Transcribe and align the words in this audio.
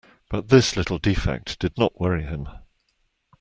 But 0.31 0.47
this 0.49 0.75
little 0.75 0.97
defect 0.97 1.59
did 1.59 1.77
not 1.77 2.01
worry 2.01 2.23
him. 2.23 2.49